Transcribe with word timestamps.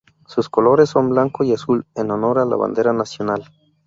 Sus 0.25 0.49
colores 0.49 0.89
son 0.89 1.11
blanco 1.11 1.43
y 1.43 1.53
azul 1.53 1.85
en 1.93 2.09
honor 2.09 2.39
a 2.39 2.45
la 2.45 2.55
bandera 2.55 2.91
nacional. 2.91 3.47